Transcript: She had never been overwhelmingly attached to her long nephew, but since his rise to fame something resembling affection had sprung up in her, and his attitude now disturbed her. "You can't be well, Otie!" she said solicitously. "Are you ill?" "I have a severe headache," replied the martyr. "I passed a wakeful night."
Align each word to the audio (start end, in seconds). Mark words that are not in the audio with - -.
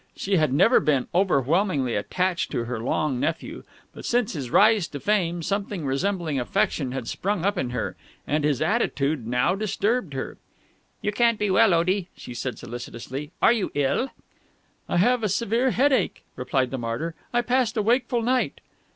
She 0.15 0.37
had 0.37 0.51
never 0.51 0.79
been 0.79 1.05
overwhelmingly 1.13 1.93
attached 1.93 2.49
to 2.53 2.63
her 2.65 2.79
long 2.79 3.19
nephew, 3.19 3.61
but 3.93 4.03
since 4.03 4.33
his 4.33 4.49
rise 4.49 4.87
to 4.87 4.99
fame 4.99 5.43
something 5.43 5.85
resembling 5.85 6.39
affection 6.39 6.91
had 6.91 7.07
sprung 7.07 7.45
up 7.45 7.55
in 7.55 7.69
her, 7.69 7.95
and 8.25 8.43
his 8.43 8.63
attitude 8.63 9.27
now 9.27 9.53
disturbed 9.53 10.13
her. 10.15 10.39
"You 11.03 11.11
can't 11.11 11.37
be 11.37 11.51
well, 11.51 11.71
Otie!" 11.75 12.09
she 12.17 12.33
said 12.33 12.57
solicitously. 12.57 13.29
"Are 13.43 13.53
you 13.53 13.69
ill?" 13.75 14.09
"I 14.89 14.97
have 14.97 15.21
a 15.21 15.29
severe 15.29 15.69
headache," 15.69 16.23
replied 16.35 16.71
the 16.71 16.79
martyr. 16.79 17.13
"I 17.31 17.43
passed 17.43 17.77
a 17.77 17.83
wakeful 17.83 18.23
night." 18.23 18.59